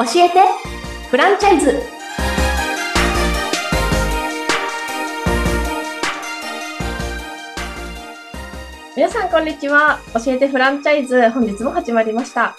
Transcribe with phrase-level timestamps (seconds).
[0.00, 0.40] 教えて。
[1.10, 1.78] フランチャイズ。
[8.96, 10.00] 皆さんこんにちは。
[10.14, 11.28] 教えてフランチャイズ。
[11.28, 12.56] 本日も始まりました。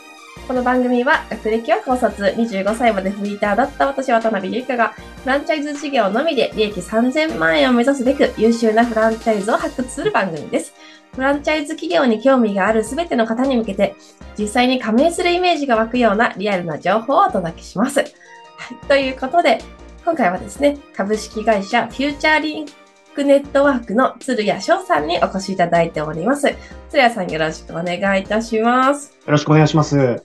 [0.48, 4.90] この番組は学歴は高卒25歳までフリーターだった私渡辺優香が
[5.24, 10.74] フランチャイズ事業のみで利益3000万円を目指すべく優秀なフランチャイズを発掘する番組です。
[11.14, 13.96] フランチャイズ企業に興味がある全ての方に向けて
[14.38, 18.00] 実際に加盟するイメージが湧くようなリアルな情報をお届けします。
[18.00, 19.60] はい、ということで
[20.04, 22.66] 今回はですね、株式会社フューチャーリン
[23.14, 26.56] クネットワークの鶴谷翔さんにお越しいただいております。
[26.90, 29.14] 鶴谷さんよろしくお願いいたします。
[29.26, 30.24] よろしくお願いします。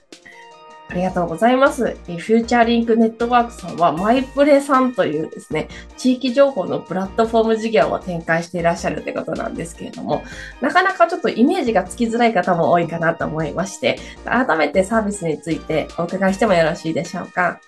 [0.89, 1.83] ありがとうございます。
[1.85, 10.23] フューチャーリンクネットワークさんは、マイプレさんというですね、地域情報のプラットフォーム事業を展開していらっしゃるということなんですけれども、
[10.61, 17.59] なかなかちょっとイメージがつきづらい方も多いかなと思いまして、改めてサービスについてお伺いしてもよろしいでしょうか？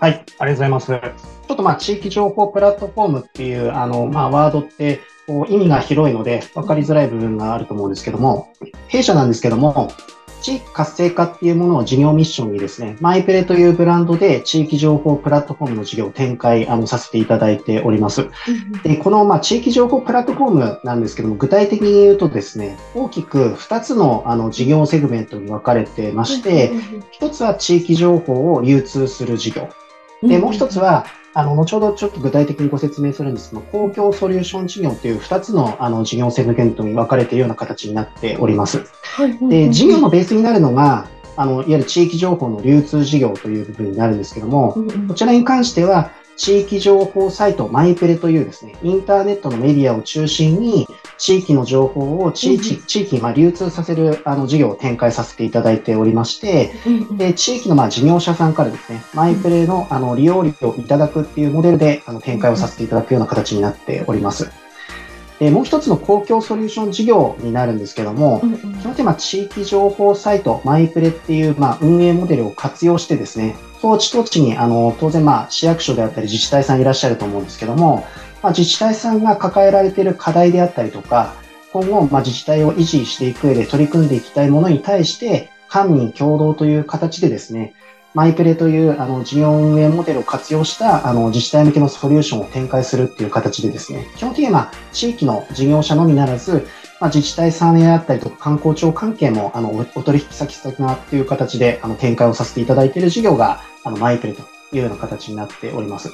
[0.00, 0.86] はい、ありがとうございます。
[0.86, 8.48] ちょっとまあ、地域情報プラットフォームっていう、あの、まあ、ワードって、こう意味が広いので、分かりづらい部分があると思うんですけども、
[8.88, 9.90] 弊社なんですけども、
[10.46, 18.28] 地域活性化っていうものを事業ミッションにですね、マイプレというブランドで地域情報プラットフォームの事業を展開あのさせていただいております。
[18.84, 26.70] でこの、まあ、地域情報プラットフォームなんですけども、具体的に言うとですね、大きく2つのあの事業セグメントに分かれてまして、
[27.20, 29.68] 1つは地域情報を流通する事業。
[30.22, 38.84] で、もう1つは、あの、後ほどちょっと具体的にご説明するんですけど、公共ソリューション事業という2つのあの事業セグメントに分かれているような形になっております。
[39.48, 44.76] で、事業のベースになるのが、あの、いわゆる地域情報の流通事業という部分になるんですけども、
[45.08, 50.86] こちらに関しては、地域情報サイトマイプレというですね、インターネットのメディアを中心に、
[51.18, 56.74] 地域の情報を地域,、地域にまあ流通させるあの事業を展開させていただいておりまして、
[57.12, 64.65] で地域のまあ事業者さんからですね、マイプレのあの利用料をいただくっていうモデルであの展開をさせていただくような形になっております。
[65.38, 68.40] でもう一つの公共ソリューション事業になるんですけども、
[68.80, 78.06] 基本的には地域情報サイト、マイプレっていうまあ運営モデルを活用してですね、当地当地にあの当然まあ市役所であったり自治体さんいらっしゃると思うんですけども、
[78.42, 81.34] まあ、自治体さんが抱えられている課題であったりとか、
[81.72, 87.74] 今後まあ自治体を維持していく上で取り組んでいきたいものに対して、官民共同という形でですね、
[88.14, 96.66] マイプレというあの事業運営モデルを活用したあの自治体向けのソリューションを展開するっていう形でですね、基本的には地域の事業者のみならず、
[97.00, 104.42] まあ、自治体さんであったりとか観光庁関係もあのお取引先先なっていう形であの展開をさせていただいている事業があのマイプレと
[104.72, 106.10] いうような形になっております。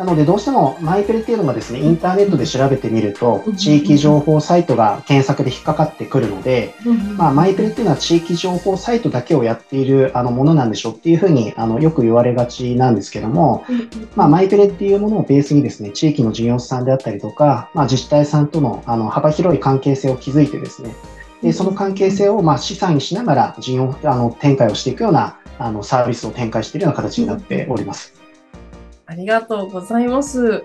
[0.00, 6.74] なので、どうしてもマイペレっていうのがですね、インターネットで調べてみると、地域情報サイトが検索で引っかかってくるので、
[7.18, 13.66] まあ、マイペレっていうのは地域情報サイトだけをやっているあのものなんでしょうっていうふうにあのよく言われがちなんですけども、
[14.16, 20.94] まあ、マイペレっていうものをベースにですね、地域の事業者さんであったりとか、まあ、自治体さんとのあの幅広い関係性を築いてですね、
[21.42, 28.19] でその関係性をまあ資産にしながら事業あの展開をしていくようなあのサービスを展開しているような形になっております。
[29.10, 30.62] ありがとうございます。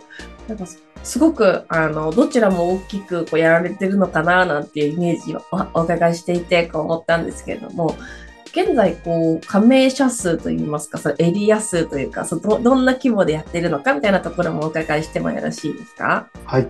[0.47, 0.65] なんか
[1.03, 7.95] すごくあのどちらも大きくこうやられてるのかななんていうイメージをおお伺いしていてこう思ったんですけれども、
[8.51, 16.29] 現在こう加盟者数といいますか、そのエリア数というか、そのどどんな規模でやってるのかみたいなところもお伺いしてもよろしいですか？
[16.45, 16.67] はい。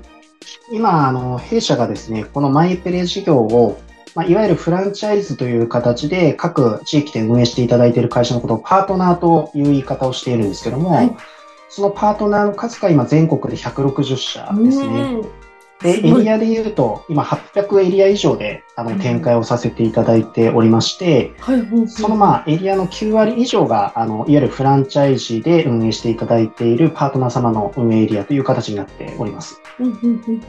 [0.72, 3.80] 今、あの、弊社がですね、このマイペレ事業を、
[4.16, 11.16] まあ、いわゆるフランチャイズという形で各地域で運営していただいている会社のことをパートナーという言い方をしているんですけども、はい
[11.70, 14.86] そのパートナーの数が今全国で160社ですね。
[14.86, 15.46] うん
[15.82, 21.34] で、エリアで言うと、今800エリア以上であの展開をさせていただいておりまして、
[21.88, 29.62] そのまあエリアの9割以上が、あの、いわゆるフランチャイジで運営していただいているパートナー様の運営エリアという形になっております。
[29.80, 30.42] うんうんうんうん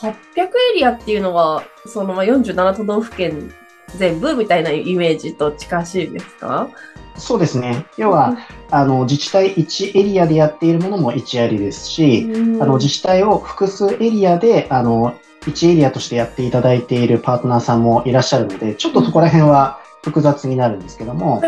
[0.00, 3.52] 800エリアっていうのは、そのまあ47都道府県
[3.96, 6.68] 全部みたいなイメージと近しいですか？
[7.16, 7.84] そうですね。
[7.98, 8.36] 要は、
[8.70, 12.26] あの、自治体1エリアでやっているものも1エリアですし、
[12.60, 21.42] あの、自治体を複数エリアで、あの、1エリアとしてやっていただいているパートナーさんもいらっしゃるので、ちょっとそこら辺は複雑になるんですけども、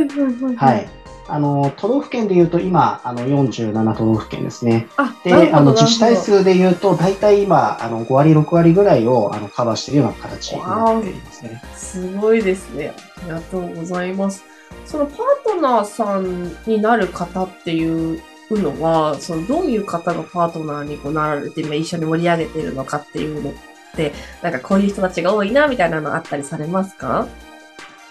[0.56, 0.74] は。
[0.76, 0.88] い。
[1.28, 4.88] あの、都道府県で言うと今、あの、47都道府県ですね。
[4.96, 11.62] あ、で、あの、自治体数で言うと、大体今、あの、5割、6割ぐらいを、あの、カバーしているような形になっていますね。
[11.76, 12.92] すごいですね。
[13.18, 14.44] ありがとうございます。
[14.84, 18.20] そのパートナーさんになる方っていう
[18.50, 23.52] のは、そのどういう方がパートナーにこうなられて今一緒に盛り上げてるのかっていうのっ
[23.94, 27.28] て、なんかこういう人たちが多いなみたいなのあったりされますか？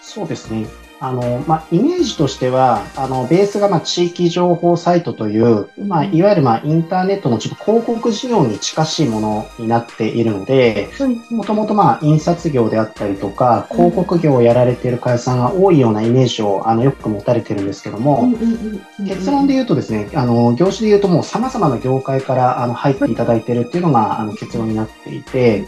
[0.01, 0.67] そうですね。
[1.03, 10.89] あの、まあ、イメージとしては、あの、ベースが、まあ、地域情報サイトという、まあ、いわゆる、まあ、インターネットのちょっと広告事業に近しいものになっているので、
[11.31, 18.31] もともと、まあ、印刷業であったりとか、広告業をやられている会社さんが多いようなイメージを、あの、よく持たれてるんですけども、
[18.99, 25.65] 結論で言うとですね、あの、業種で言うともう様々な業界から、あの、入っていただいているっていうのが、あの、結論になっていて、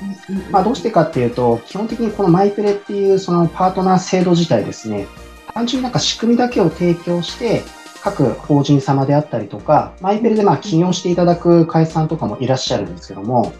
[0.52, 5.08] まあ、どうしてかっていうと、基本的にこのマイプレっていう、そのパートナー制度自体ですね、
[5.54, 7.64] 単純になんか仕組みだけを提供して、
[8.04, 13.54] 各法人様であったりとか、マイペルでまあ起業していただく会社さんとかもいらっしゃるんですけども、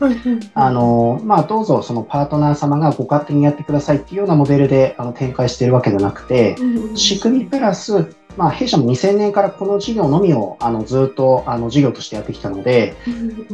[0.54, 6.58] あの、まあ、どうぞそのパートナー様がご勝手にやってくださいっていうようなモデルであの展開しているわけじゃなくて、
[6.96, 12.96] 仕組みプラスまあ、弊社も2000年からこの事業のみをあのずっとあの事業としてやってきたので、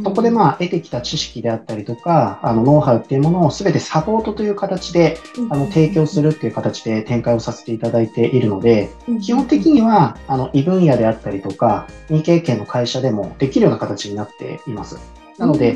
[0.02, 5.18] そこでまあ得てきた知識であったりとか、あのノウハウっていうものをすべてサポートという形で
[5.50, 8.90] あの提供するっていう形で展開をさせていただいているので、
[9.22, 15.19] 基本的にはあの異分野であったりとか、未経験の会社でもできるような形になっています。
[15.40, 15.74] なので、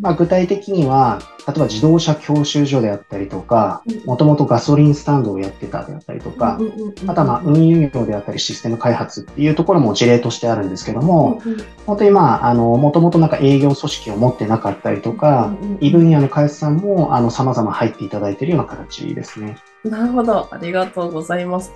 [0.00, 6.58] まあ、具体的には、例えば自動車教習所であったりとか、もともとガソリンスタンドをやってたであったりとか、
[7.06, 11.40] あとはまあ運輸業であったりシステム開発っていうところも事例としてあるんですけども、
[11.86, 19.56] 本当にまあ、あの、もともとなんか営業組織を持ってなかったりとか、異分野の会社さんも、あの、様々入っていただいているような形ですね。
[19.84, 20.48] なるほど。
[20.50, 21.72] ありがとうございます。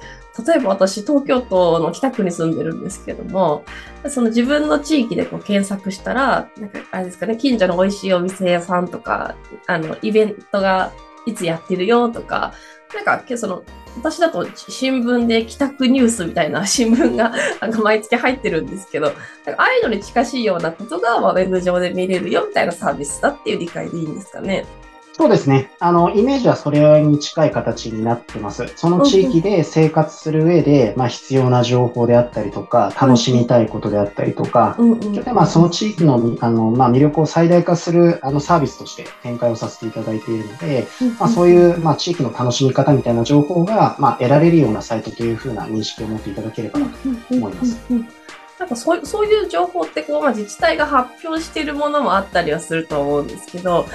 [0.47, 3.65] 例えば私、東京都の北区に住んでるんですけども、
[4.09, 9.35] その自分の地域でこう検索したら、なんか、あれですかね、近所の美味しいお店屋さんとか、
[9.67, 10.93] あの、イベントが
[11.27, 12.55] いつやってるよとか、
[12.95, 13.63] なんか、その、
[13.97, 24.65] 私だと新聞で帰宅ニュースみたいな 新聞がなんか毎月入ってるんですけど、なんかああいうのに近しいようなことが、ま、ウェブ上で見れるよみたいなサービスだっていう理解でいいんですかね。
[25.19, 25.73] そうですね。
[25.81, 28.65] あの、イメージはそれに近い形になってます。
[28.77, 34.77] その地域で生活する上で、まあ、必要な情報であったりとか、楽しみたいことであったりとか、
[35.35, 40.87] まあ、その地域の、あの、まあ、魅力を最大化する、あの、サービスとして展開をさせていただいているので、
[41.19, 46.87] まあ、そういう、まあ、地域の楽しみ方みたいな情報が、まあ、得られるようなサイトというふうな認識を持っていただければと
[47.33, 47.79] 思います。
[48.59, 53.87] なんかそうそういう情報ってこう、まあ、自治体が発表しているものもあったりはすると思うんですけど、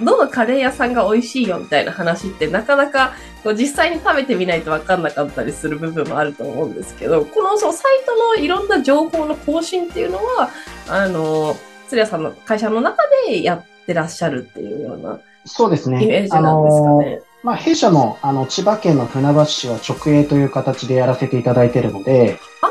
[0.00, 10.50] どのカレー屋さんが美味しいよみたいな話ってなかなかこう実際に食べてみないと分かんなかったりする部分もあると思うんですけど、このそのサイトのいろんな情報の更新っていうのは、
[10.88, 11.56] あの、
[11.88, 16.02] 鶴屋さんの会社の中でやってらっしゃるっていうようなそうですね。
[16.02, 17.20] イメージなんですかね。
[17.42, 22.68] まあ、弊社のあの千葉県の船橋市は直営という形でやらせていただいているので、あ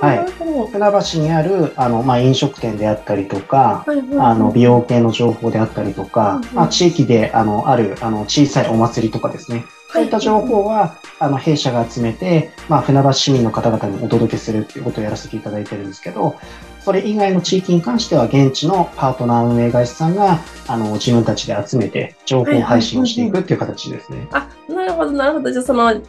[0.00, 0.32] はい、
[0.70, 3.84] 船橋にあるあの、まあ、飲食店であったりとか、
[4.18, 16.38] あの美容系の情報であったりとか、まあ、地域であのあるあの小さいお祭りとかですね、そういった情報は、あの弊社が集めて、まあ、船橋市民の方々にお届けするっていうことをやらせていただいてるんですけど、
[16.80, 24.28] それ以外の地域に関しては、現地のパートナー運営会社さんが、あの、自分たちで集めて、情報配信をしていくっていう形ですね。
[24.32, 25.50] あ、なるほど、なるほど。
[25.50, 26.00] じゃあ、その、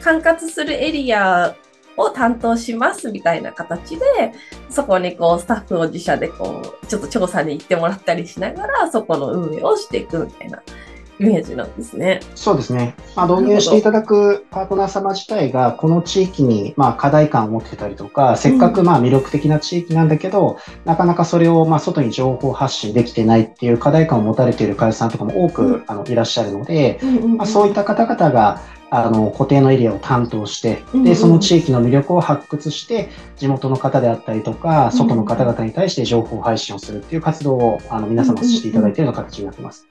[0.00, 1.54] 管轄するエリア
[1.98, 4.04] を担当しますみたいな形で、
[4.70, 10.62] そこにこうスタッフを自社でこう、ちょっと調査に行ってもらったりしながら、そこの運営をしていくみたいな
[11.20, 12.20] イメージなんですね。
[12.34, 12.94] そうですね。
[13.16, 27.00] まあ、導入していただくパートナー様自体が、この地域にまあ課題感を持ってたりとか、せっかくまあ魅力的な地域なんだけど、うん、なかなかそれをまあ外に情報発信できてないっていう課題感を持たれている会社さんとかも多く、あのいらっしゃるので、
[27.36, 39.86] まあ、そういった方々が、あの、固定のエリアを担当して、で、その地域の魅力を発掘して、地元の方であったりとか、外の方々に対して情報配信をするっていう活動を、あの、皆様していただいているような形になってます。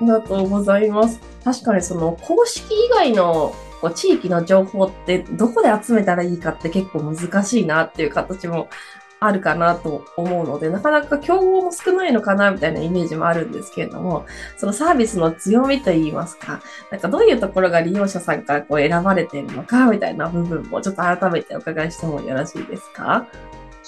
[0.00, 1.20] ありがとうございます。
[1.44, 8.68] 確かにその、公式以外のこう地域の情報ってどこで集めたらいいかって結構難しいなっていう形も
[9.26, 23.26] あるかなと思うので、なかなか競合も少ないのかなみたいなイメージもあるんですけれども、そのサービスの強みといいますか、なんかどういうところが利用者さんからこう選ばれているのかみたいな部分もちょっと改めてお伺いしてもよろしいですか？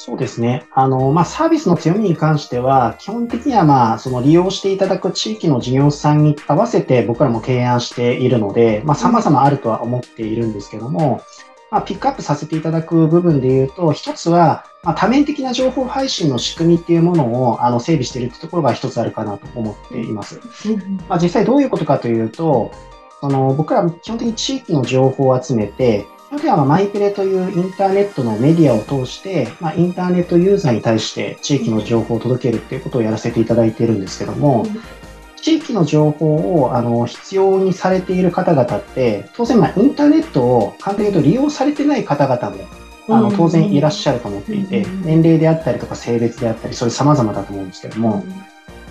[0.00, 0.64] そうですね。
[0.72, 11.20] あの、まあ、サービスの強みに関しては、基本的には、まあ、その利用していただく地域の事業者さんに合わせて僕らも提案しているので、まあ、様々あるとは思っているんですけども、
[11.70, 20.40] まあ、ピックアップさせていただく部分で言うと、一つは、まあ、多面的な情報配信の仕組みっていうものをあの整備しているってところが一つあるかなと思っています。
[21.08, 22.72] まあ、実際どういうことかというと、
[23.20, 34.66] その僕ら基本的に地域の情報を集めて、基本はマイペレというインターネットのメディアを通して、まあ、インターネットユーザーに対して地域の情報を届けるっていうことをやらせていただいているんですけども、
[35.42, 42.66] 地域の情報をあの必要にされている方々って、当然、まあ、インターネットを簡単に言うと利用されてない方々も
[43.08, 48.24] あの当然いらっしゃると思っていて年齢であったりとか性別であったり、それ様々だと思うんですけども、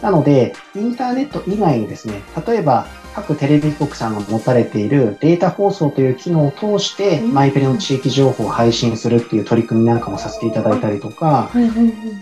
[0.01, 2.87] なので、インターネット以外にですね、例えば
[3.17, 7.33] 各テレビ局さんが持たれているデータ放送という機能を通して、うん。
[7.33, 11.49] まいぷれの地域情報を配信するっていう取り組みなんかもさせていただいたりとか、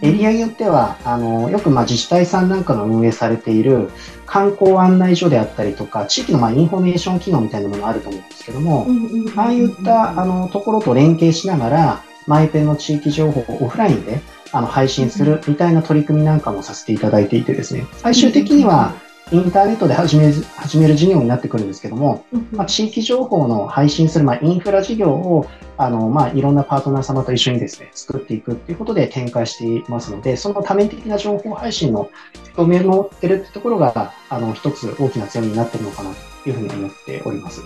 [0.02, 3.92] エリアによっては、あの、よくまあ自治体さんなんかが運営されている
[4.26, 8.88] 観光案内所であったりとか、地域のまあインフォメーション機能みたいなものがあると思うんですけども、
[9.36, 14.22] ああいったあのところと連携しながら、マイペンの地域情報をオフラインで
[14.54, 18.94] あの配信するみたいな取り組みなんかもさせていただいていてですね、最終的には
[19.32, 32.10] インターネットで始める始める事業になってくるんですけども、まあ、地域情報の配信する、まあ、インフラ事業をあの、まあ、いろんなパートナー様と一緒にですね、作っていくっていうことで展開していますので、その多面的な情報配信の
[32.56, 36.12] 表明を持ってるってところが、あの、一つ大きな強みになってるのかな
[36.44, 37.62] というふうに思っております。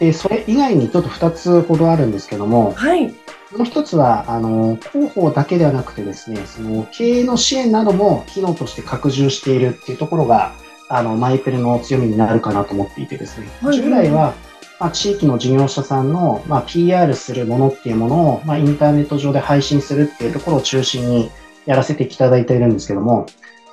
[0.00, 3.14] で、それ以外にちょっと2つほどあるんですけども、はい。
[3.56, 10.52] もう一つは、あの、広報だけではなくてですね、その経営の支援なども機能として拡充しているっていうところが、
[10.88, 14.34] あの、マイペルの強みになるかなと思っていてですね、はい従来は、
[14.78, 21.30] まあ、地域の事業者さんの、まあ、PR するものっていうものを、まあ、インターネット上で配信するっていうところを中心に
[21.66, 23.26] やらせていただいているんですけども、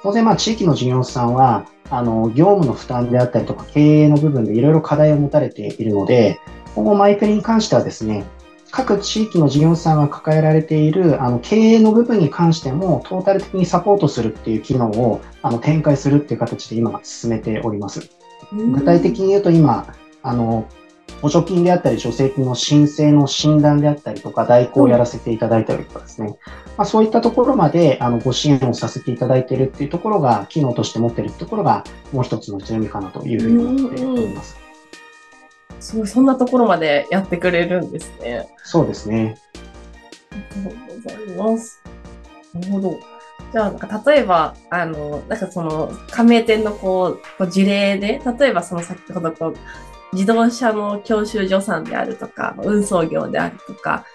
[0.03, 6.39] 当然、まあ、地域の事業者さんは、あの、業務の負担であったりとか、経営の部分でいろいろ課題を持たれているので、
[6.75, 8.23] 今後マイペルに関してはですね、
[8.75, 18.09] 各地域の事業者さんが抱えられているあの経営の部分に関してもトータル的にサポートするっていう機能をあの展開するっていう形で今進めております。
[18.51, 20.67] 具体的に言うと今、あの、
[21.21, 26.37] 補助金であったり助成金の申請の診断であったりとか代行をやらせていただいたりとかですね、
[26.77, 34.64] まあ、そういったところまであのご支援をさせていただいているっていうところが機能として持っているところがもう一つの強みかなというふうに思っております。
[35.85, 38.47] すごい、そんなところまでやってくれるんですね。
[38.63, 39.37] そうですね。
[40.31, 41.79] ありがとうございます。
[42.55, 42.99] なるほど。
[43.51, 49.55] じゃあ、なんか例えば、あの、なんかその、加盟店のこう、こう事例で、例えばその先ほどこう、
[50.13, 54.05] 自動車の教習所さんであるとか、運送業であるとか、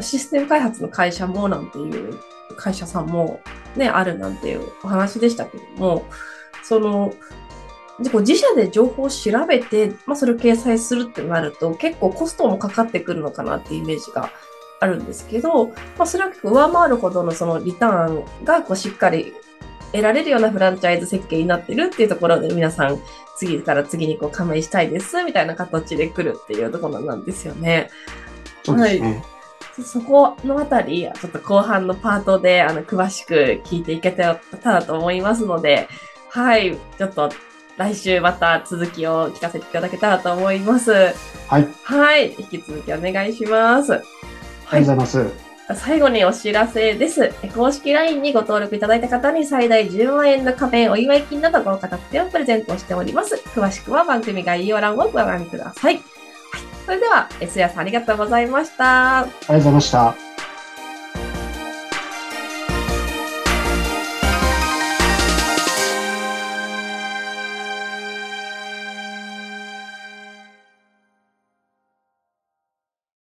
[0.00, 2.18] システム開発の会社もなんていう
[2.56, 3.38] 会社さんも
[3.76, 6.04] ね、あるなんていうお話でしたけども、
[6.64, 7.14] その、
[8.00, 14.30] でこう自社で情報を調べて、まあ、それを掲載するってなると、結構コストもかかってくるのかなっていうイメージが
[14.80, 19.34] あるんですけど、まあ、それは結構上回るほどのそのリターンがこうしっかり
[19.92, 22.98] 得られるようなフランチャイズ設計になってるっていうところで皆さん
[23.36, 27.90] 次から次にこう加盟したいですみたいな形で来るっていうところなんですよね。
[28.64, 29.24] そうですね。
[29.76, 35.88] そそこのあたり、ちょっと後半のパートであの詳しく聞いていけたらと思いますので、
[36.28, 37.30] はい、ちょっと
[37.80, 40.92] 来週また続きを聞かせていただけたらと思います。
[41.48, 41.68] はい。
[41.82, 43.94] はい、引き続きお願いします。
[43.94, 44.06] ありが
[44.72, 45.50] とうございます。
[45.74, 47.32] 最後にお知らせです。
[47.54, 53.36] 公式 LINE にご登録いただいた方に最大10万円の加盟お祝い金など豪華特典をプレゼントしております。
[53.54, 55.94] 詳しくは番組概要欄をご覧ください。
[55.94, 56.02] はい、
[56.84, 59.20] それでは、S やさんありがとうございました。
[59.20, 60.29] ありがとうございました。